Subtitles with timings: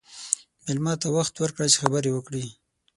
[0.65, 2.45] مېلمه ته وخت ورکړه چې خبرې وکړي.